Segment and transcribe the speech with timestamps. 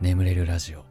[0.00, 0.84] 眠れるラジオ。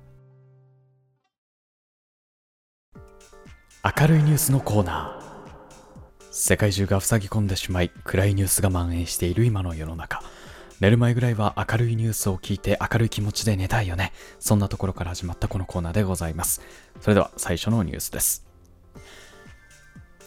[3.83, 6.25] 明るいニュースのコーナー。
[6.29, 10.21] 世界中が塞ぎ込んでしまい暗いニュースが蔓延している今の世の中。
[10.79, 14.13] 寝る前ぐらいは明るいニュースを聞いて明るい気持ちで寝たいよね。
[14.37, 16.61] そんなところから始まったこのコーナーでございます。
[17.01, 18.45] それでは最初のニュースです。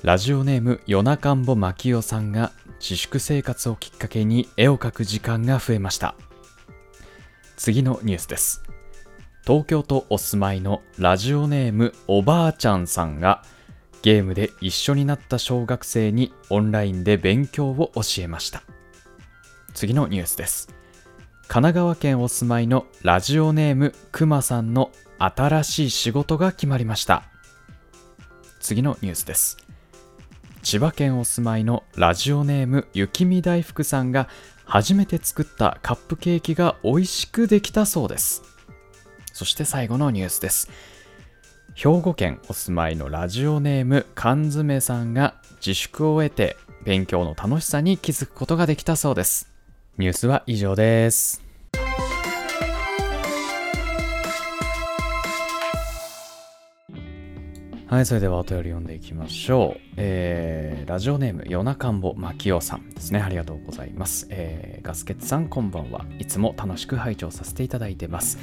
[0.03, 6.17] ラジオネーム夜中んぼまきおさんが自粛生活をきっかけに絵を描く時間が増えました。
[7.57, 8.63] 次のニュースです。
[9.47, 13.43] 東京都お住まいのラジオネームおばあちゃんさんが
[14.03, 18.63] ゲームで一緒になった小学生にオンラインで勉強を教えました。
[19.75, 20.69] 次のニュースです。
[21.49, 27.25] 神奈川県お住まいのラジオネームくまさんの新しい仕事が決まりました。
[28.61, 29.57] 次のニュースです。
[30.63, 34.29] 千葉県お住まいのラジオネーム雪見大福さんが
[34.65, 38.43] 初めて作ったカップケーキが美味しくできたそうです。
[39.33, 40.71] そして最後のニュースです。
[41.75, 49.49] 兵庫県お住まいのラジオネーム缶詰さんが自粛を得て勉強の楽しさに気づくことができたそうです。
[49.99, 51.42] ニュースは以上です。
[57.93, 59.81] はい、それではお便り読んでいきましょう。
[59.99, 63.21] えー、ラジオネーム、夜中んぼまきおさんですね。
[63.21, 64.29] ありがとうございます。
[64.31, 66.07] えー、ガスケツさん、こんばんは。
[66.19, 68.39] いつも楽しく拝聴させていただいてます。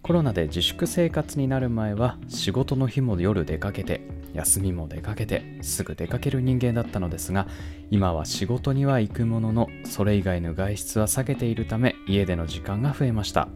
[0.00, 4.00] コロナで自粛生活になる前は、仕事の日も夜出かけて、
[4.32, 7.46] 休みも出かけて、すぐ出かける人間だったのですが、
[7.90, 13.48] 今は仕事には行くものの、それ以外の外出は避けているため、家での時間が増えました。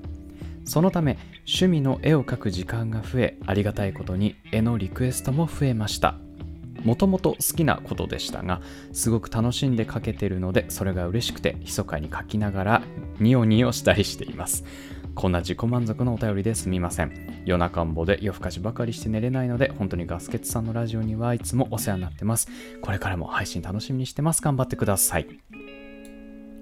[0.69, 6.17] そのため趣味の絵を描く時間が増えありがたいことに絵のリクエストも増えました。
[6.85, 8.61] もともと好きなことでしたが
[8.93, 12.83] すごく楽しんで描けてるのでそれが嬉しくて密かに描きながら
[13.19, 14.65] ニヨニヨしたりしています。
[15.15, 17.43] こんな自己満足のお便りですみません。
[17.47, 22.47] 夜中んぼで夜更かしばかりして寝れないので本当にガスケツさんのラジオにはいつもお世話になってます。
[22.83, 24.43] これからも配信楽しみにしてます。
[24.43, 25.27] 頑張ってください。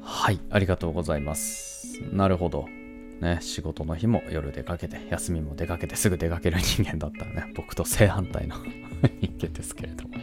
[0.01, 2.01] はいありがとうございます。
[2.13, 2.86] なるほど。
[3.21, 8.57] ね、仕事の日も夜出かけて、休みも出かけてすぐ出かける人間だったらね、 僕と正反対の
[9.21, 10.15] 人間ですけれども。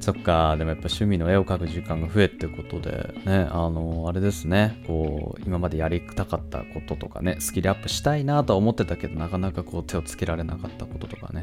[0.00, 11.42] そっか、でもやっぱ趣味の絵を描く時間が増えってことで、ね、あの、あれですね、こう、今までやりたかったこととかね、スキルアップしたいなとは思ってたけど、なかなかこう手をつけられなかったこととかね、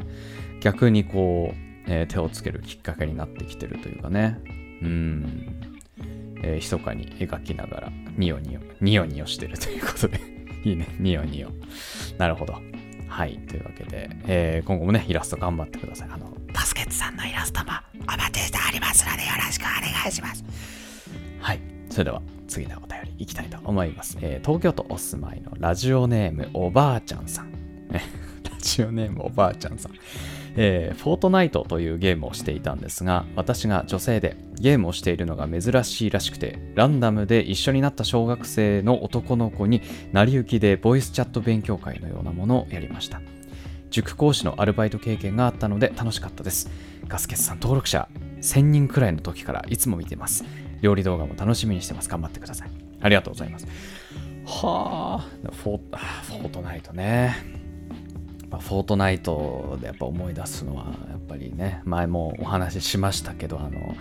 [0.60, 4.40] 逆にこう、えー、手をつけるきっかけになってきてるというかね、
[4.80, 5.60] うん、
[6.42, 10.20] えー、密かに描きながら、ニヨニヨ、ニヨニヨしてるということで
[10.64, 11.50] いいね、ニヨニヨ。
[12.18, 12.60] なるほど。
[13.08, 13.38] はい。
[13.48, 16.08] というわけで、えー、今後もね、イラスト頑張ってください。
[16.10, 17.72] あの、バスケットさんのイラストも
[18.02, 20.44] お待ちしておりますので、よろしくお願いします。
[21.40, 21.60] はい。
[21.90, 24.18] それでは、次のお便りいきたいと思います。
[24.20, 27.52] えー、東京都お住まいのラジオネームおばあちゃんさん。
[27.92, 28.00] ラ
[28.60, 29.92] ジオネームおばあちゃんさん。
[30.56, 39.82] えー、フォートナイトというゲームをしていたんですが、私が女性でゲームをしているのが珍しいらしくて、ランダムで一緒になった小学生の男の子に、
[40.12, 43.20] 成り行きでボイスチャット勉強会のようなものをやりました。
[43.90, 46.68] 塾講師のアルバイト経験があったので楽しかったです。
[47.06, 48.08] ガスケツさん登録者
[48.40, 50.44] 1000人くらいの時からいつも見てます。
[50.80, 52.08] 料理動画も楽しみにしてます。
[52.08, 52.70] 頑張ってください。
[53.00, 53.66] ありがとうございます。
[54.46, 57.63] はあ、フォートナイトね。
[58.56, 63.96] ぱフォートナイトでやっぱ思い出すのはやっぱりね前もお話ししましたけどあの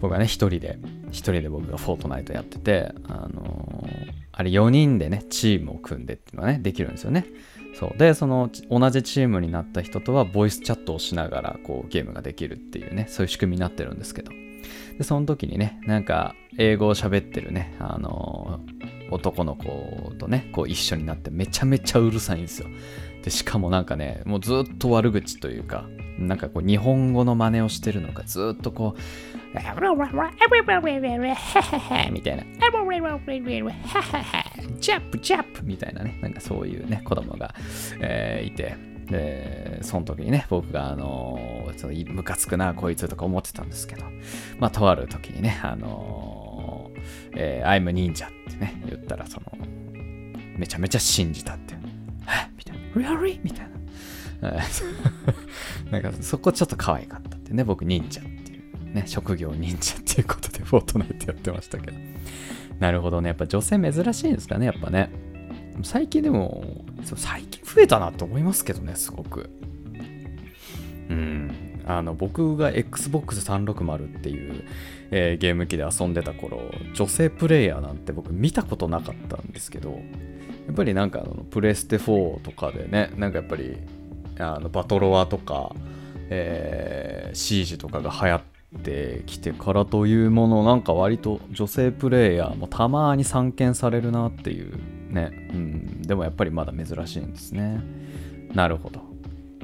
[0.00, 0.78] 僕はね一人で
[1.10, 3.88] 一人で僕がフォートナイトやっててあの
[4.32, 7.26] あれ4人でねチームを組んでっていうのがねできるんですよね。
[7.74, 7.98] そう。
[7.98, 14.30] でその同じチームになった人とはボイスチャットをしながらこうゲームができるっていうねそういう仕組みになってるんですけど。
[14.96, 18.60] でその時にねなんか英語を喋ってるねあの
[19.10, 22.68] 男の子とねこう一緒になってめちゃめちゃうるさいんですよ。
[23.22, 25.84] でしかもなんかねもうずっと悪口というか
[26.18, 29.00] なんかこう日本語の真似をしてるのかずっとこう
[32.10, 32.44] みたいな
[34.78, 37.54] ジャップジャップみたいなねなんかそういうね子供が、
[38.00, 38.76] えー、いて
[39.06, 44.04] でその時にね僕があのー、ムカつくなこいつとか思ってたんですけど
[44.58, 47.00] まあとある時にねあのー、
[47.36, 49.46] えー、I'm ninja ってね言ったらその
[50.56, 51.77] めちゃめちゃ信じたって
[52.94, 53.40] Really?
[53.42, 53.70] みたい
[54.40, 54.50] な。
[55.90, 61.96] なんかそこちょっと可愛かったってね、僕忍者っていうね、職業忍者っていうことでフォートナイトやってましたけど。
[62.78, 65.10] なるほどね、やっぱ女性珍しいんですかね、やっぱね。
[65.82, 69.50] 最近でも、最近増えたなと思いますけどね、すごく。
[71.08, 71.50] うん。
[71.88, 74.64] あの僕が Xbox360 っていう、
[75.10, 76.60] えー、ゲーム機で遊んでた頃
[76.94, 79.98] 女性プレイヤーなんて僕見たことなかったんですけど
[80.68, 83.78] やっぱりなんかあのプレステ4とかでねなんかやっぱり
[84.38, 85.74] あのバトロワとか、
[86.28, 88.42] えー、シージとかが流行っ
[88.82, 94.76] てきてからというものなんか割と女性プレイヤーもたまに散見されるなっていう
[95.10, 97.82] ね、うん、でもやっぱりまだ珍しいんですね。
[98.52, 99.00] なるほど、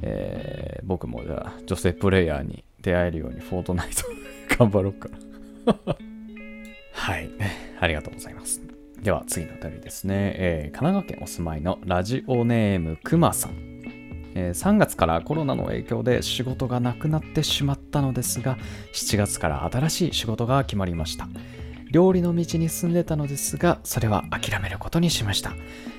[0.01, 4.05] えー、僕もじゃあ女性プレイヤーに出会えるようにフォートナイト
[4.59, 5.11] 頑張ろうか。
[6.93, 7.29] はい。
[7.81, 8.74] ありがとうございます。
[9.03, 13.53] では次のお便りですね、えー、神奈川県お住まいのラジオネームくまさん、
[14.35, 18.57] えー、3月からコロナの影響で仕事がなくなってしまったのですが
[18.93, 21.29] 7月から新しい仕事が決まりました。
[21.91, 25.53] 料理の道に進んでたのですがそれは諦めることにしました。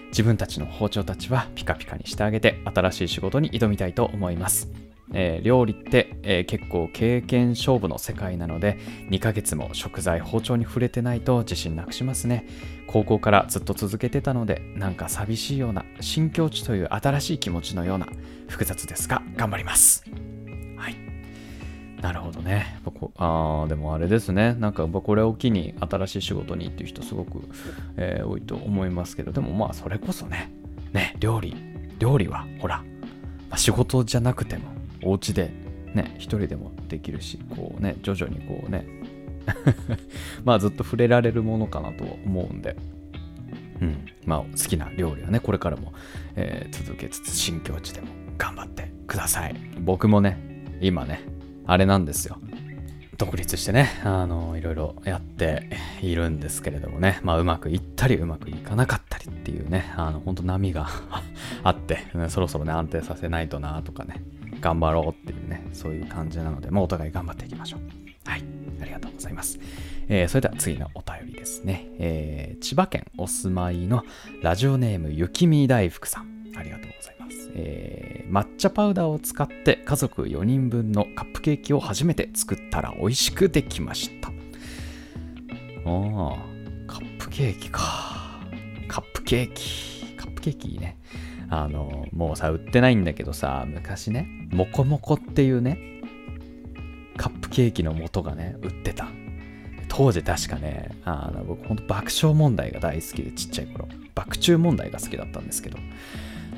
[0.09, 4.84] 自分たちの包丁たちはピカピカにしてあげて新しい仕事に挑みたいと思います。
[5.13, 8.80] えー、料理って、えー、結構経験勝負の世界なので
[9.10, 12.48] 2ヶ月も食材包丁に触れてないと自信なくしますね。
[12.88, 18.07] 高校からずっと続けてたのでなんか寂しいような新境地という新しい気持ちのような
[18.48, 20.04] 複雑ですが頑張ります。
[20.78, 20.96] はい。
[22.02, 22.80] なるほどね。
[23.18, 24.54] あでもあれですね。
[24.56, 27.42] なんかこれを機に新しい仕事にっていう人すごく、
[27.98, 30.52] えー、多いと思いますけどでもまあそれこそね
[30.94, 31.56] ね料理
[32.00, 32.84] 料理はほら、
[33.50, 34.63] まあ、仕事じゃなくても
[35.06, 35.52] お家で
[35.94, 38.86] ね、一人でもできるし、こうね、徐々にこうね、
[40.44, 42.75] まあずっと触れられるものかなと思うんで、
[43.81, 45.94] うん、まあ好きな料理はね、これからも、
[46.36, 48.07] えー、続けつつ新境地でも
[48.38, 49.56] 頑張ってください。
[49.80, 50.38] 僕もね、
[50.81, 51.22] 今ね、
[51.66, 52.38] あれなんですよ。
[53.18, 55.69] 独立してね、あの、いろいろやって
[56.02, 60.88] いるんですけれどもね、まあうまくいったりうまくいかなかったりっていうね、あの、本当波が
[61.63, 64.22] あって、ね、そろそろね、安定させないとなとかね、
[64.62, 68.30] 頑張ろうっていうね、そういう感じなので、もうお互い頑張っていきましょう。
[68.30, 68.44] はい。
[68.81, 69.60] ありがとうございます。
[70.07, 71.88] えー、それでは次のお便りですね。
[72.00, 74.04] えー、千葉県お住まいの
[74.42, 76.54] ラジオネームゆきみ大福さん。
[76.56, 77.52] ありがとうございます。
[77.56, 84.30] えー、抹茶パウダーを使って家族4人分のカップケーキを初めて作ったら美味しくできました。
[84.30, 84.31] あ
[85.86, 86.38] あ、
[86.88, 88.42] カップケーキか。
[88.88, 90.16] カップケーキ。
[90.16, 90.98] カップケーキいいね。
[91.50, 96.01] あの、もうさ、売ってないんだけどさ、昔ね、もこもこっていうね、
[97.18, 99.07] カップケーキの素がね、売ってた。
[99.88, 105.77] 当時確かね、あの僕ほんと爆笑問題が大好きでちっちゃい頃、爆中問題が好きだったんですけど、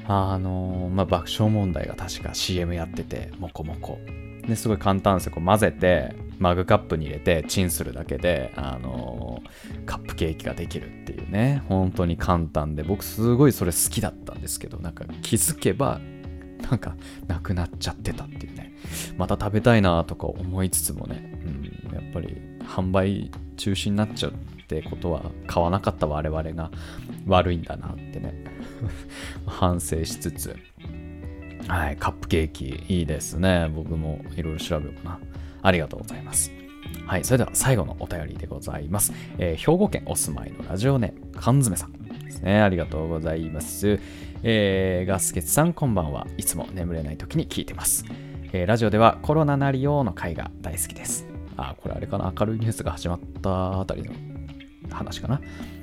[0.08, 4.00] あのまあ、爆笑問題が確か CM やってて、もこもこ。
[4.48, 5.34] ですごい簡単ですよ。
[5.34, 16.00] こう混ぜて、マグカップに入れてチンするだけで、あのー、カップケーキができるっていうね、本当に簡単で、僕すごいそれ好きだったんですけど、なんか気づけば、
[16.70, 16.96] なんか
[17.28, 18.74] なくなっちゃってたっていうね、
[19.18, 26.72] また食べたいなとか思いつつもね、うん、やっぱり販売中止になっちゃうってことは買わなかった我々が
[27.26, 28.44] 悪いんだなってね、
[29.46, 30.56] 反省しつつ、
[31.68, 33.72] はい、カップケーキいいですね。
[33.74, 35.20] 僕もいろいろ調べようかな。
[35.62, 36.52] ありがとうございます。
[37.06, 39.14] はい、それでは最後のお便りでございます。
[39.38, 42.62] えー、兵庫県お住まいのラジオネーム、缶詰さんですね。
[42.62, 44.00] ありがとうございます。
[44.44, 46.28] えー、ガスケツさん、こんばんは。
[46.38, 48.06] いつも眠れない時に聞いてます。
[48.54, 51.26] えー、ラジオではコロナなりようの回が大好きです。
[51.58, 52.32] あ、これあれかな。
[52.38, 54.14] 明るいニュースが始まったあたりの
[54.90, 55.42] 話かな。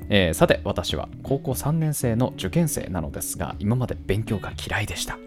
[0.09, 5.19] えー、さて、私は高校3年生の受験生なのですが、今まで勉強が嫌いでした。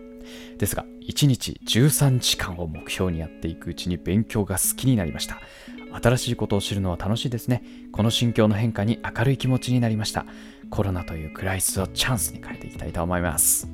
[0.58, 5.40] ですが、1日13時間を目標にやっていくうちに勉強が好きになりました。
[6.02, 7.64] 新しいことを知るのは楽しいですね。
[7.92, 10.26] この心境の変化に明るい気持ちになりました。
[10.70, 13.70] コロナというクライスをチャンスに変えていきたいと思います。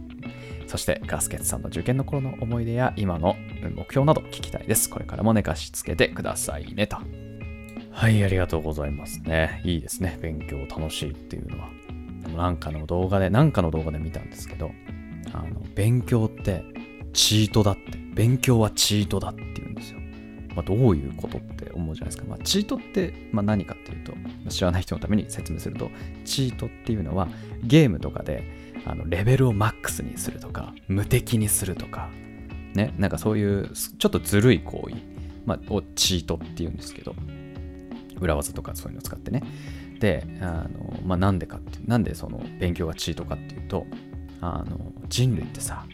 [0.68, 3.36] そしてガスケツさんの受験の頃の思い出や今の
[3.76, 4.90] 目標など聞きたいです。
[4.90, 6.98] これからも寝かしつけてくださいねと。
[7.92, 9.62] はい、ありがとうございますね。
[9.66, 10.18] いいですね。
[10.22, 11.70] 勉強楽しいっていうのは。
[12.36, 14.72] なんかの動画で、なんかの動画で見たんですけど、
[15.34, 16.64] あの勉強って
[17.14, 20.00] チートだって、勉強はチートだって言うんですよ。
[20.56, 22.26] まあ、どういうことって思うじゃないですか。
[22.28, 24.14] まあ、チートって、まあ、何かっていうと、
[24.50, 25.90] 知らない人のために説明すると、
[26.26, 27.28] チートっていうのは
[27.64, 28.44] ゲームとかで
[28.86, 32.10] あのレベルをマックスにするとか、無敵にするとか、
[32.76, 34.96] ね、なんかそういうちょっとずるい行為、
[35.46, 37.16] まあ、をチートっていうんですけど、
[38.20, 39.44] 裏技とかそういうのを使ってね。
[40.00, 43.86] で、あのまあ、なんでかって、なんでその勉強がチートかっていうと、
[44.44, 45.86] あの人類ってさ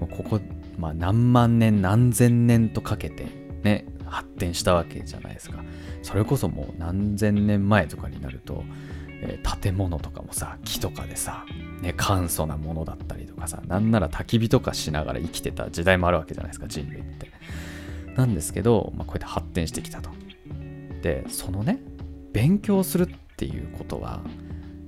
[0.00, 0.40] ここ、
[0.78, 3.26] まあ、何万年何千年とかけて
[3.62, 5.62] ね発展したわけじゃないですか。
[6.02, 8.62] それこそもう何千年前とかになると、
[9.20, 11.44] えー、建物とかもさ木とかでさ、
[11.82, 17.30] ね、簡素なものだったりとかさなんなら焚き火とかしながら生きてた時代もあるわけじゃないですか人類って。
[18.16, 20.10] なんですけど、まあ、こうやって発展してきたと。
[21.02, 21.80] でそのね
[22.32, 24.22] 勉強するっていうことは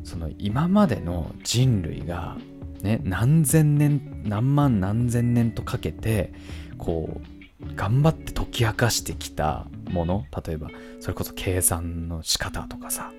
[0.04, 2.36] その今までの人類が
[2.82, 6.32] ね何千年何万何千年とかけて
[6.76, 7.20] こ
[7.60, 10.68] う頑張って解き明かしてきたもの例えば
[11.00, 13.12] それこそ計算の仕方とかさ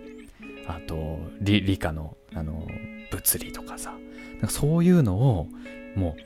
[0.67, 2.67] あと理理科のあの
[3.11, 3.91] 物理とかさ
[4.33, 5.47] なんかそういうのを
[5.95, 6.21] もう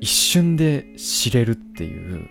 [0.00, 2.28] 一瞬で知れるっていう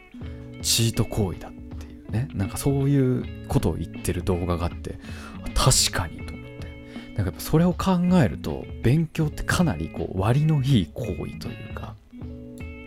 [0.61, 2.27] チート行為だっていうね。
[2.33, 4.99] なんかそういうことを言ってる動画があって
[5.53, 6.36] 確かにと。
[7.17, 11.95] なんかやっぱそれを考えると勉強ってかなりこう割のいい行為というか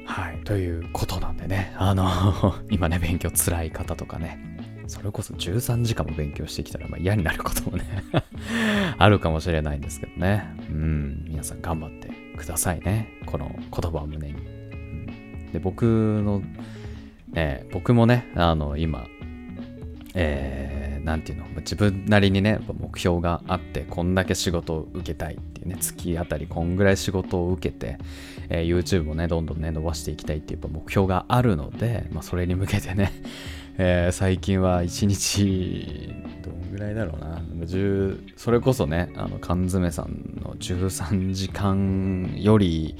[0.06, 4.38] はいということなんでねあの 今ね勉強辛い方とかね
[4.86, 7.84] それこそ13時間も勉強してきたら、まあ、嫌になることもね
[8.98, 10.44] あるかもしれないんですけどね。
[10.68, 13.08] うん、皆さん頑張ってくださいね。
[13.26, 14.34] この言葉を胸に。
[14.34, 16.42] うん、で、僕の、
[17.32, 19.06] ね、僕もね、あの、今、
[20.14, 20.79] えー、
[21.10, 27.98] なんていうの、自分なりにね、目標があって、こんだけ仕事を受けたいっていうね、月あたりこんぐらい仕事を受けて、
[28.48, 33.10] えー、YouTube をね、どんどんね、伸ばしていきたいっていう目標があるので、まあ、それに向けてね、
[33.76, 36.14] えー、最近は1日、
[36.44, 37.42] どんぐらいだろうな、
[38.36, 42.94] それこそね、あの缶詰さんの13時間より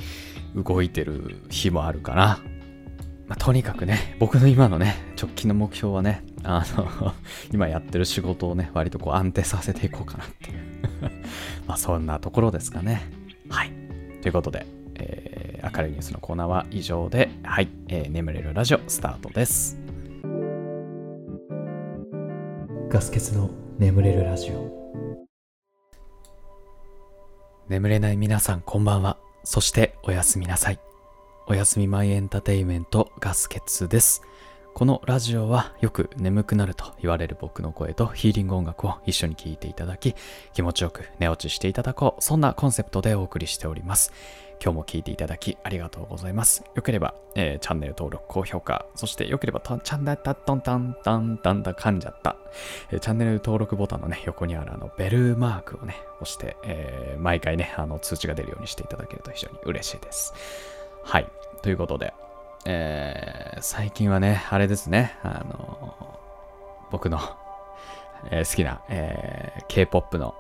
[0.56, 2.40] 動いてる日もあるかな。
[3.30, 7.14] まあ、とにかくね、僕の今のね、直近の目標はね、あの
[7.54, 10.58] 今やってる仕事をね、割とこう安定させていこうかなっていう
[11.68, 13.02] まあそんなところですかね。
[13.48, 13.72] はい。
[14.20, 19.78] ということで、えー、明るいニュースのコーナーは以上で、はい、えー、眠れるラジオスタートです。
[22.88, 25.24] ガス欠の眠れるラジオ
[27.68, 30.80] 眠れない皆さんこんばんはそしておやすみなさい
[31.50, 34.22] おやすみマイエンターテイメントガス欠です
[34.72, 40.14] このラジオはよく眠くなると言われる僕の声とヒーリング音楽を一緒に聴いていただき
[40.54, 44.12] 気持ちよく寝落ちしていただこうそんなコンセプトでお送りしております
[44.62, 46.62] 今日も聞いていただきありがとうございます。
[46.74, 52.36] よければ、えー、チャンネル登録、高評価、そしてよければ、チャンネルタットンタンタンタンタ噛んじゃった、
[52.90, 60.34] えー、チャンネル登録ボタンのね、横にあるあのベルマークをね、押して、えー、毎回ね、あの通知が出るようにしていただけると非常に嬉しいです。
[61.04, 61.26] はい。
[61.62, 62.14] ということで、
[62.64, 66.18] えー、最近はね、あれですね、あの
[66.90, 67.18] 僕の、
[68.30, 70.34] えー、好きな、えー、K-POP の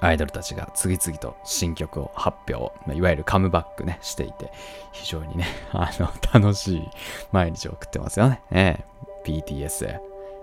[0.00, 4.52] アイドルたちが次々と新曲を発表、いわゆるカムバックね、していて、
[4.92, 6.88] 非常にね、 あの、楽しい
[7.32, 8.42] 毎日を送ってますよね。
[8.50, 10.00] えー、BTS、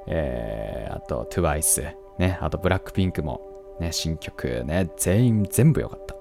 [0.08, 3.42] えー、あと TWICE、ね、あとブラックピンクも、
[3.80, 6.16] ね、新曲ね、全員全部良かった。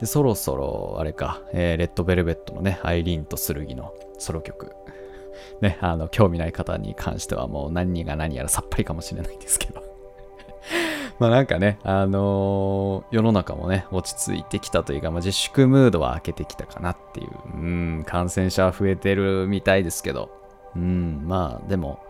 [0.00, 4.72] で、そろそろ、あれか、えー、レッドベルベットのね、アイリーンと剣のソロ曲。
[5.60, 9.82] ね、あの、興味ない方に関してはもう何が何やらさっぱりかもしれないんですけど。
[11.18, 17.56] まあなんかね、あのー、世の中もね、落ち着いてきたというか、まあ、自粛ムードは明けてきたかなっていう、う
[18.00, 20.30] ん、感染者は増えてるみたいですけど、
[20.74, 22.00] うん、まあでも、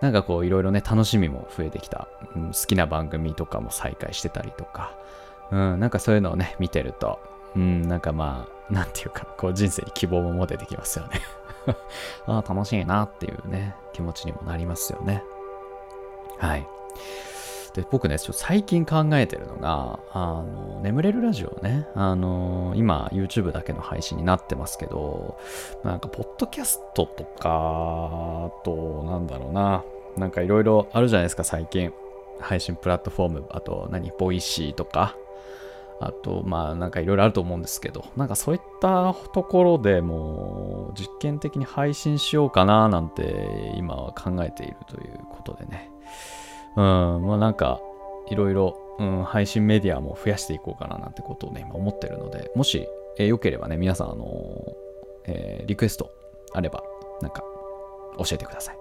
[0.00, 4.96] なんかこういろいろね、楽しみも増えてきた、うん、好きな番組とかも再開してたりとか、
[5.50, 7.18] うん、なんかそういうのをね、見てると、
[7.56, 11.20] うん、なんかまあ、なんていうか、こう人生に希望も持ててきますよね
[12.26, 15.22] ああ、楽しいなっていうね、気持ちにもなりますよね。
[16.38, 16.66] はい。
[17.74, 25.36] で、僕ね、ちょっと最近考えてるのが、あの、眠れるラジオね、あの、今、YouTube だけの配信になってますけど、
[25.82, 29.82] なんか、ポッドキャストとか、あと、なんだろうな、
[30.16, 31.92] なんかいろいろあるじゃないですか、最近。
[32.40, 35.16] 配信プラットフォーム、あと何、ボイシーとか、
[36.00, 45.90] あと、まあ、なんかいろいろあると思うんですけど、なんかそういったところでもう、実験的に配信しようかな、なんて、今は考えているということでね。
[46.76, 46.82] うん、
[47.26, 47.80] まあなんか、
[48.28, 52.86] いろいろ、うん、配信メディアも増やしていこうかななんてことをね、今思ってるので、もし、
[53.18, 54.28] えー、よければね、皆さん、あのー、
[55.26, 56.10] えー、リクエスト
[56.52, 56.82] あれば、
[57.20, 57.42] なんか、
[58.18, 58.78] 教えてください。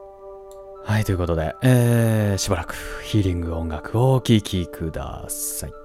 [0.84, 5.83] はい、ということで、えー、しばらくヒーリング音楽をお聴きください。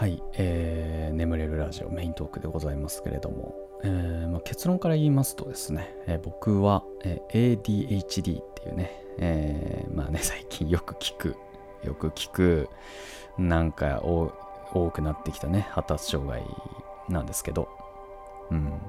[0.00, 11.36] はい、えー、眠れるラジオメイントークでございますけれども、えーまあ、結論から言いますとですね、えー、僕は、え、ADHD っていうね、え、まあね、最近よく聞く、
[11.84, 12.70] よく聞く、
[13.36, 16.44] なんか多くなってきたね、発達障害
[17.10, 17.68] なんですけど、
[18.50, 18.80] うん。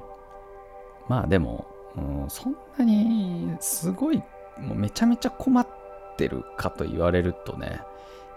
[1.10, 1.66] まあでも、
[1.98, 4.24] うん、そんなにすごい、
[4.60, 5.68] もうめちゃめちゃ困っ
[6.16, 7.82] てるかと言われるとね、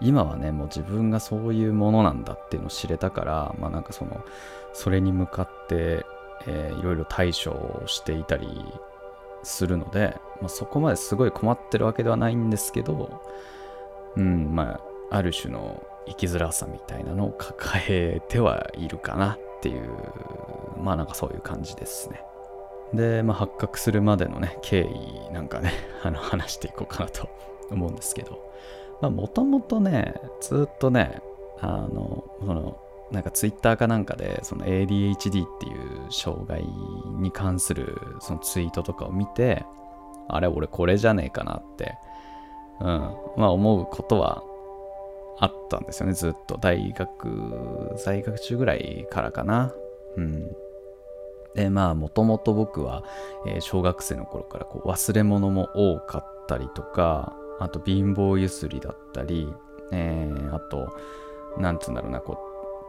[0.01, 4.23] 今はね、もう自分がそういうものなんだっていうのを知れたから、まあなんかその、
[4.73, 6.05] それに向かって、
[6.47, 8.47] えー、いろいろ対処をしていたり
[9.43, 13.21] するので、まあ、そこまですごい困ってるわけではないんですけど、
[14.15, 14.73] うん、ま
[15.11, 19.89] あ、ある種の生きづらさみたいなのを抱えてはいるかなっていう、
[20.77, 22.21] まあなんかそういう感じですね。
[22.93, 27.29] で、まあ、発覚するまでのね、経緯なんかね、 あの話していこうかなと
[27.71, 28.39] 思うんですけど、
[29.01, 31.21] まあもともとね、ずっとね、
[31.59, 32.77] あの、その、
[33.11, 36.65] なんかツイッターかなんかでその ADHD っていう障害
[37.19, 39.63] に関するそのツイートとかを見て
[40.27, 41.95] あれ俺これじゃねえかなって
[42.79, 42.87] うん
[43.37, 44.43] まあ思うことは
[45.39, 46.57] あったんですよねずっと。
[46.57, 49.73] 大学在学中ぐらいからかな。
[50.15, 50.55] うん。
[51.55, 53.03] でまあもともと僕は、
[53.47, 59.53] えー、小学生の頃からこう忘れ物も多かったりとかあと貧乏ゆすりだったり、
[59.91, 60.95] えー、あと
[61.57, 62.37] なんつうんだろうなこ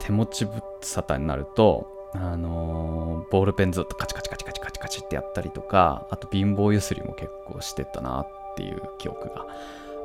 [0.00, 8.26] う手持ちぶっさたになると、あのー、ボールペンずっとカチカチカチカチカチカチってやったりとか、あと貧乏ゆすりも結構してたなっ
[8.57, 9.46] ていう記憶が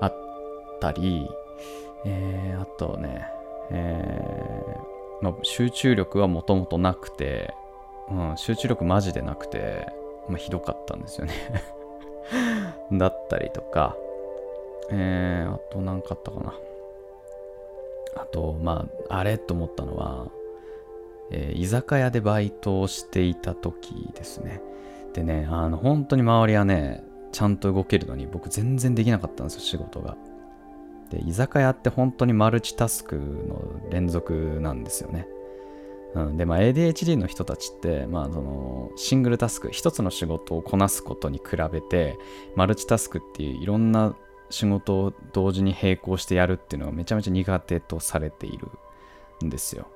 [0.01, 0.15] あっ
[0.79, 1.29] たり、
[2.05, 3.27] えー、あとね、
[3.69, 7.53] えー、まあ、集中力はもともとなくて、
[8.09, 9.87] うん、集中力マジでなくて、
[10.27, 11.33] まあ、ひどかったんですよね。
[12.91, 13.95] だったりとか、
[14.89, 16.53] えー、あと何かあったかな。
[18.15, 20.31] あと、まあ、あれと思ったのは、
[21.31, 24.61] えー、居酒屋でバイトをしていた時ですね。
[25.13, 30.17] でね、あの、本当に周りはね、ちゃんと動けるのに、僕全然できなかったんですよ、仕事が。
[31.09, 35.27] で、居酒屋って本当にマルチタスクの連続なんですよね。
[36.13, 42.17] うん、で、まあ、ADHD の人たちって、まあ、その、シングルタスク、一つの仕事をこなすことに比べて、
[42.55, 44.15] マルチタスクっていういろんな
[44.51, 48.67] 仕事を同時に並行してやるっていうのがめちゃめちゃ苦手とされている
[49.43, 49.87] んですよ。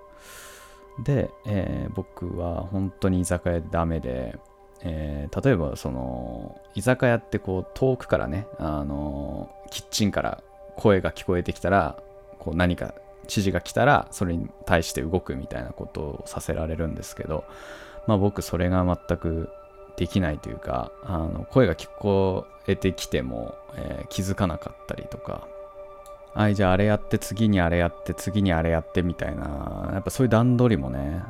[1.04, 4.40] で、えー、僕は本当に居酒屋でダメで、
[4.82, 10.42] えー、例えばその居酒屋ってこう遠くからね、あのキッチンから
[10.76, 11.98] 声が聞こえてきたら
[12.40, 17.44] こう何か指示が来たらそれに対して動くみたいなことをさせられるんですけど、
[18.08, 19.50] まあ、僕それが全く
[19.98, 25.48] できないというかあの声が聞こえてきても、えー、気づかなかったりとか。
[26.34, 29.92] はいじゃああれやって次にあれやって次にあれやってみたいな。
[29.94, 31.24] やっぱそういう段取りもね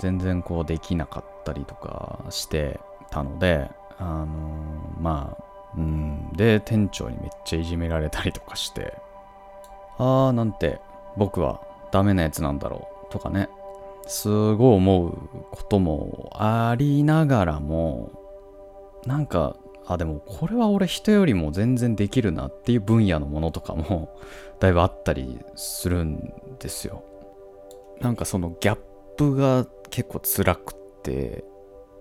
[0.00, 5.44] 全然こうできなかったりとかしてたのであのー、まあ
[5.76, 6.32] うん。
[6.32, 8.94] で店長にめっちゃいじめられたりとかして。
[9.98, 10.80] ああなんて
[11.16, 11.60] 僕は
[11.92, 13.48] ダメなやつなんだろうとかね。
[14.06, 15.18] すごい思う
[15.52, 18.10] こともありながらも
[19.06, 19.56] なんか
[19.90, 24.16] あでもこれは俺人よりも全然できるなっていう分野のものとかも
[24.60, 27.02] だいぶあったりするんですよ。
[28.00, 28.78] なんかそのギャッ
[29.16, 31.44] プが結構辛くって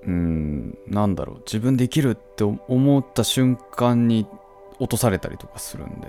[0.03, 1.37] うんなんだろう。
[1.39, 4.27] 自分できるって思った瞬間に
[4.77, 6.07] 落とされたりとかするんで。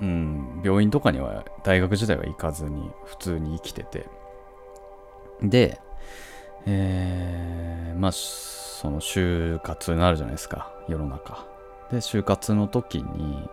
[0.00, 4.06] うん病院とかには大学時代は行かずに普通に生きてて。
[5.40, 5.80] で、
[6.66, 8.12] えー、まあ、
[8.84, 11.46] その就活になるじゃないですか、世の中。
[11.90, 13.48] で、就活の時に、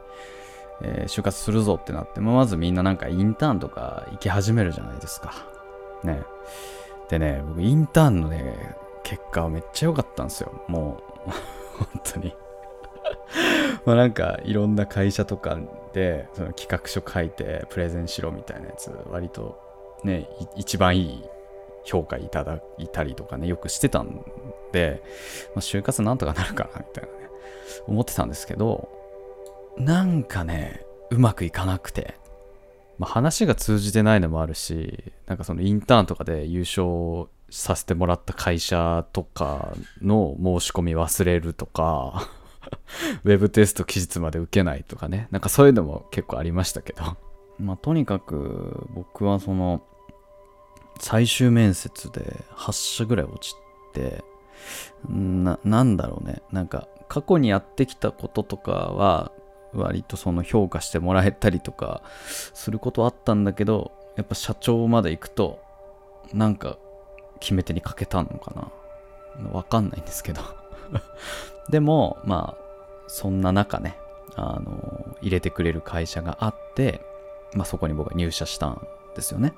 [0.81, 5.33] えー、就活するぞってなって、まあ、まずみんななんかインターンとか行き始めるじゃないですか。
[6.03, 6.21] ね。
[7.07, 10.51] でね、僕インターンのね、結果はめっちゃ良かったんですよ。
[10.67, 11.29] もう、
[11.79, 12.35] 本当に
[13.85, 15.57] まあなんかいろんな会社とか
[15.93, 19.59] でその企画書書いてプレゼンしろみたいなやつ割と
[20.03, 21.23] ね一番いい
[21.83, 24.23] 評価いただいたりとかね、よくしてたん
[24.71, 25.01] で、
[25.55, 27.29] まあ、就活なんとかなるかな、みたいなね、
[27.87, 28.89] 思ってたんですけど、
[29.77, 32.15] なんかね、うまくいかなくて、
[32.97, 42.29] まあ、話が通じてないのもあるし、なんかそのインターンとかで優勝させてもらった会社とかの申し込み忘れるとか、
[43.25, 47.17] ウェブテスト期日まで受けないとかね、なんかそういうのも結構ありましたけど、
[47.59, 49.83] まあとにかく僕はその
[50.99, 53.55] 最終面接で8社ぐらい落ち
[53.93, 54.23] て、
[55.07, 56.41] な、なんだろうね。
[56.51, 59.31] なんか、過去にやってきたこととかは、
[59.73, 62.01] 割とその評価してもらえたりとか
[62.53, 65.63] することあったんだけど、やっぱ社長まで行くと
[66.33, 66.77] なんか
[67.39, 68.71] 決め手に欠けたのかな。
[69.51, 70.41] わかんないんですけど。
[71.69, 72.63] でもまあ
[73.07, 73.97] そんな中ね
[74.35, 77.01] あの入れてくれる会社があって、
[77.53, 79.53] まあ、そこに僕は入社したんですよね。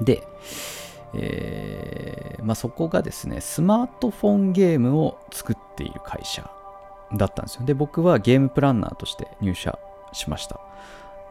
[0.00, 0.22] で、
[1.14, 6.50] えーまあ、そこがですねスマートフォンゲームを作っている会社
[7.16, 7.64] だったんですよ。
[7.64, 9.78] で僕はゲームプランナーとして入社
[10.12, 10.60] しました。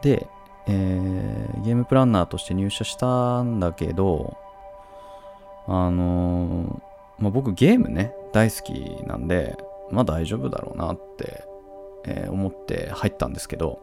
[0.02, 0.26] で、
[0.66, 4.36] えー、ゲームプランナーとして入社したんだけど
[5.66, 9.56] あのー、まあ、僕ゲームね大好きなんで
[9.90, 11.44] まあ大丈夫だろうなって、
[12.06, 13.80] えー、思って入ったんですけど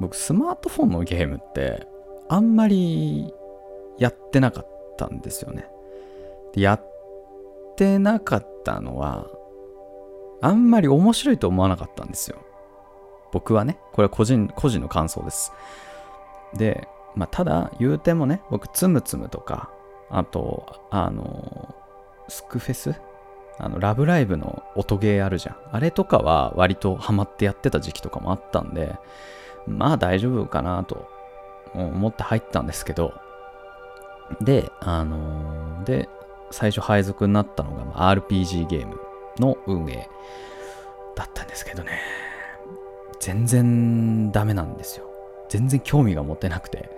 [0.00, 1.86] 僕スマートフォンのゲームって
[2.28, 3.32] あんまり
[3.98, 5.68] やってなかったんですよね。
[6.54, 6.84] でやっ
[7.76, 9.26] てなかったのは
[10.40, 12.38] あんまり面白いと思わなかったんですよ。
[13.32, 15.52] 僕はねこれは個人個人の感想です。
[16.54, 19.70] でまあただ言うてもね僕つむつむとか
[20.10, 21.74] あとあの
[22.28, 22.94] スクフェス
[23.58, 25.56] あの、ラブライブの音ゲーあるじゃん。
[25.70, 28.96] あれとかは割とハマってやってた時期とかもあったんで、
[29.66, 31.08] まあ大丈夫かなと
[31.74, 33.14] 思って入ったんですけど、
[34.40, 36.08] で、あのー、で、
[36.50, 39.00] 最初配属になったのが、RPG ゲーム
[39.38, 40.08] の運営
[41.16, 42.00] だったんですけどね、
[43.20, 45.06] 全然ダメなんですよ。
[45.48, 46.90] 全然興味が持てなくて、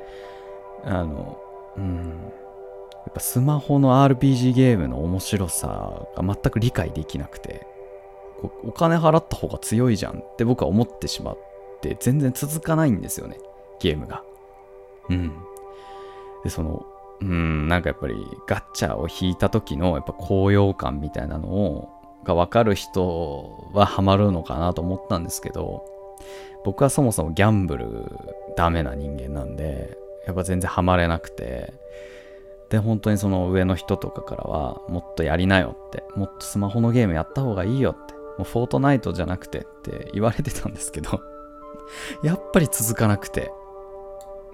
[0.85, 1.39] あの、
[1.77, 2.33] うん、
[3.07, 7.67] やっぱスマホの RPG ゲームの面白さが全く理解できなくて、
[8.63, 11.39] お金払った方が強いじゃんって僕は思ってしまっ
[11.81, 13.39] て、全然続かないんですよね、
[13.81, 14.23] ゲームが。
[15.11, 15.33] うん。
[16.43, 16.87] で、その、
[17.21, 18.15] うん、なんかやっぱり
[18.47, 21.91] ガッチャを引いた時のやっぱ高揚感みたいなのを、
[22.25, 25.85] が分かる人はハマるのかなと思ったんですけど、
[26.65, 27.87] 僕はそもそもギャンブル
[28.57, 29.97] ダメな人間なんで、
[30.27, 31.75] やっぱ全然ハマれなくて、
[32.71, 41.21] で、本当にその上の人とかからは、もっとやりなよって、もっとスマホのゲームやった方がいいよって、もうフォートナイトじゃなくてって言われてたんですけど
[42.25, 43.53] やっぱり続かなくて。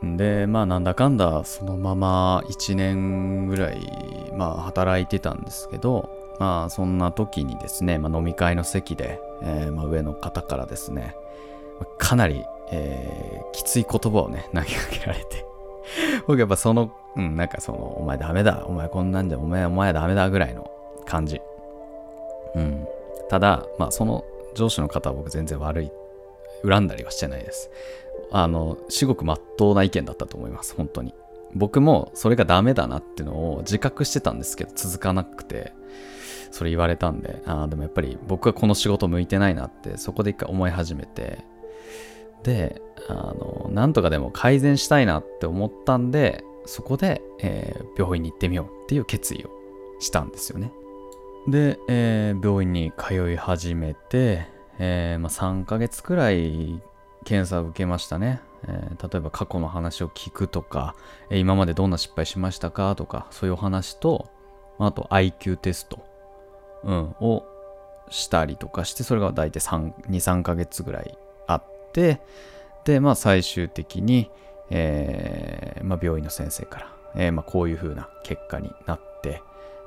[0.02, 3.80] で、まあなんだかんだそのまま1年ぐらい、
[4.34, 11.14] まあ働いてたんですけど、まあそんな時にですね、まあ、飲み会の席で、えー、まあ、上の方からですね、
[11.98, 15.44] かなり、えー、きつい言葉をね、 投げかけられて
[16.26, 20.70] 僕やっぱその、うん、なんかその、お前ダメだ、お前こんなんじゃ、お前、お前ダメだぐらいの
[21.04, 21.40] 感じ。
[22.54, 22.86] うん。
[23.28, 25.92] ただ、まあその上司の方は僕全然悪い、
[26.66, 27.70] 恨んだりはしてないです。
[28.32, 31.14] あの、至極真っ当な意見だったと思います、本当に。
[31.54, 35.72] 僕もそれがダメだなっていうのを自覚してたんですけど、続かなくて、
[36.50, 41.44] それ言われたんで、ああ、でもやっぱり僕はこの仕事向いてないなって、そこで一回思い始めて、
[42.42, 49.50] で、あの、なんとかでも改善したいなって思ったんで、そこで、えー、病院に行ってみようっていう決意を
[50.00, 50.72] したんですよね。
[51.48, 54.46] で、えー、病院に通い始めて、
[54.78, 56.80] えー、まあ、3ヶ月くらい
[57.24, 58.40] 検査を受けましたね。
[58.64, 60.94] えー、例えば過去の話を聞くとか、
[61.30, 64.30] え今までどんな失敗しましたかとか、そういうお話と、
[64.78, 66.04] あと IQ テスト、
[66.84, 67.44] うん、を
[68.10, 72.20] したりとかして、それが大体2、3ヶ月ぐらいあって、
[72.84, 74.30] で、まあ、最終的に、
[74.70, 79.42] えーまあ、病院の先生から、えーまあ、こういう風な結果になって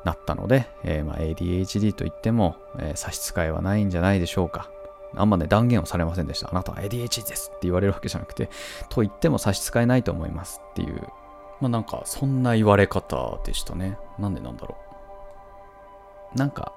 [0.05, 4.69] なったので、えーまあ、ADHD といっても、えー、差し支えはないんじゃないでしょうか。
[5.15, 6.49] あんまね、断言をされませんでした。
[6.51, 8.49] あなたは ADHD ですって言われるわけじゃなくて、
[8.89, 11.07] と言っても差し支えないと思いますっていう、
[11.61, 13.97] まあなんか、そんな言われ方でしたね。
[14.19, 14.77] なんでなんだろ
[16.35, 16.37] う。
[16.37, 16.73] なんか、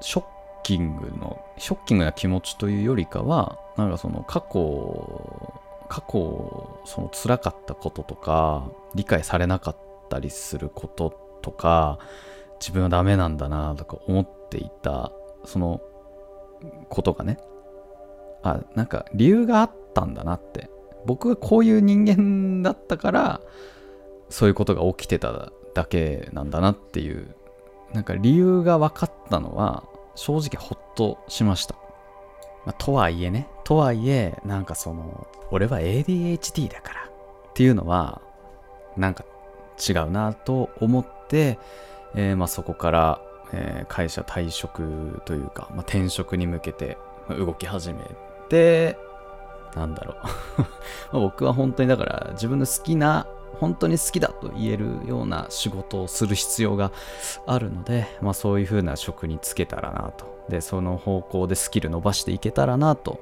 [0.00, 0.24] ショッ
[0.62, 5.54] キングの、ショッキングな気持ちというよりかは、なんかその過去、
[5.88, 9.76] 過去、その辛かったこととか、理解されなかっ
[10.08, 11.98] たりすることとか、
[12.60, 15.12] 自分はダメなんだなとか思っていた、
[15.44, 15.80] その
[16.88, 17.38] ことがね、
[18.42, 20.70] あ、なんか理由があったんだなって。
[21.06, 23.40] 僕がこういう人間だったから、
[24.30, 27.34] そういうことが起きてただけなんだなっていう、
[27.92, 31.74] なんか理由が分かったのは、正直ほっとしました。
[32.64, 37.00] まあ、とはいえね、とはいえ、なんかその、俺は ADHD だから
[37.50, 38.22] っていうのは、
[38.96, 39.24] なんか
[39.88, 41.58] 違うなと思って、
[42.14, 43.20] えー、まあそこから、
[43.52, 48.04] えー、会社退職というか、まあ、転職に向けて動き始め
[48.48, 48.96] て、
[49.74, 50.14] なんだろ
[51.12, 51.20] う。
[51.20, 53.26] 僕は本当にだから自分の好きな
[53.60, 56.90] 本当に好きだと言えるような仕事をする必要が
[57.46, 60.34] あるので、まあ、そういう風な職に就けたらなと。
[60.48, 63.18] でその方向でスキル伸ばしていけたらなと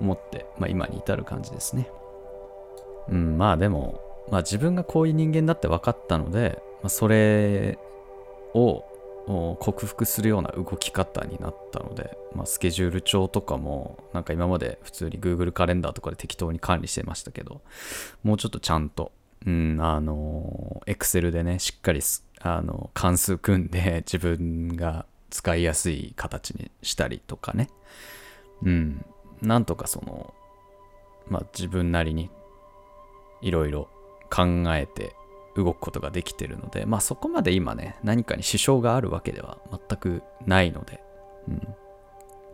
[0.00, 1.88] 思って、まあ、今に至る感じですね。
[3.08, 7.78] うん、まあでも、まあ自分がこういう人間だって分かったので、まあ、それ
[8.54, 8.84] を
[9.28, 17.60] 克服するような動き方になったので、まあ、スケジュール帳とかもなんか今まで普通に Google カレンダーとかで適当に管理してましたけど
[18.22, 19.12] もうちょっとちゃんと、
[19.46, 22.00] うん、あの Excel でねしっかり
[22.40, 27.68] あの関数組んで自分が使いやすい形にしたりとかね。
[28.62, 29.04] うん
[29.42, 30.34] なんとかその
[31.28, 32.30] まあ自分なりに
[33.40, 33.88] いろいろ
[34.30, 35.14] 考えて
[35.56, 41.02] 動くことができてるので、まあそこまで今ね、何かに支障があるわけでは全くないので、
[41.48, 41.74] うん。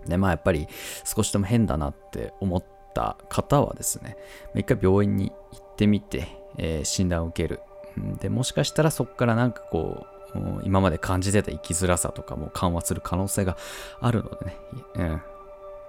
[0.07, 0.69] で、まあやっぱり
[1.05, 4.17] 少しでも変だなって思った方はですね、
[4.55, 7.61] 一回病院に行ってみて、えー診断を受ける。
[7.97, 13.57] うんで、もしかしたらそこからなんかこう、今まで感じてた生きづらさとかも緩和する可能性が
[14.01, 14.57] あるのでね、
[14.97, 15.23] うん、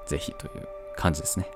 [0.06, 1.50] ぜひという感じですね。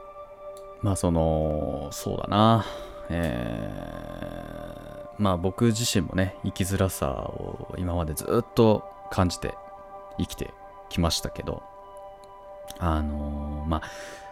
[0.82, 2.66] まあその、そうだな、
[3.10, 9.54] えーまあ僕自身もね、生きづらさを今までずっと感じて
[10.18, 10.54] 生きて
[10.90, 11.62] きましたけど、
[12.80, 13.82] あのーまあ、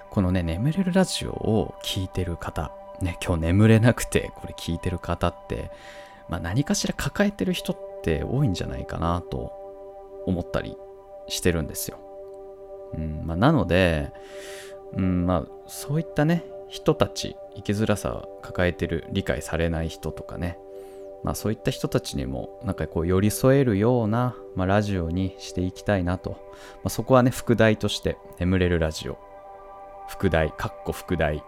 [0.10, 2.72] このね、眠れるラジオを聞いてる方、
[3.02, 5.72] ね、今日眠れなくてこれ聞いてる方って、
[6.30, 9.52] まあ何かしら抱えてる人って多いんじゃないかなと
[10.26, 10.78] 思ったり
[11.28, 12.00] してるんですよ。
[12.94, 14.14] うんまあ、なので、
[14.94, 20.58] うんまあ、そういったね人たち生きづらさを抱えてる理解されない人とかね、
[21.24, 26.38] まあ、そういった人たちにもなんかこう寄り添えるような、まあ、ラジオにしていきたいなと、ま
[26.86, 29.18] あ、そこはね副題として「眠れるラジオ」
[30.08, 31.44] 副題かっこ副題。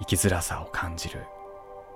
[0.00, 1.20] 生きづらさを感じる。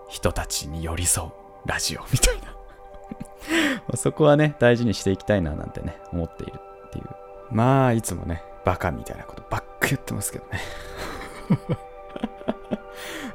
[0.09, 1.31] 人たちに寄り添う
[1.67, 2.47] ラジオみたいな。
[3.89, 6.53] まあそこはね大事にしていきたいななんてね思っている
[6.87, 7.05] っていう。
[7.51, 10.61] まあいつもねバカみたいなことばっか言ってますけどね。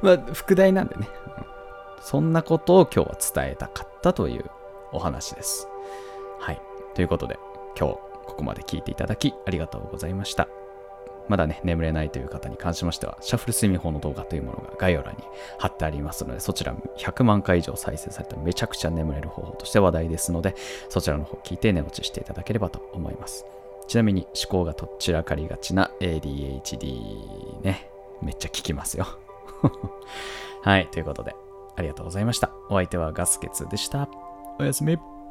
[0.00, 1.08] まあ副題なんでね。
[2.02, 4.44] そんなことを今日は伝えたかったという
[4.92, 5.68] お話です
[6.38, 6.60] はい
[6.94, 7.38] ということで
[7.78, 7.94] 今日
[8.26, 10.48] ここまで聞いていただきありがとうございました
[11.28, 15.22] まだね、眠れないという方に関しましては、シャッフル睡眠法の動画というものが概要欄に
[15.58, 20.56] 貼ってありますので、そちら100万回以上再生されためちゃくちゃ眠れる方法として話題ですので、
[20.88, 23.46] そちらの方聞いて寝落ちしていただければと思います。
[23.86, 27.88] ちなみに思考がとっちらかりがちな ADHD ね、
[28.20, 29.06] めっちゃ聞きますよ。
[30.62, 31.34] はい、ということで、
[31.76, 32.50] ありがとうございました。
[32.68, 34.08] お相手はガスケツでした。
[34.58, 35.21] おやすみ。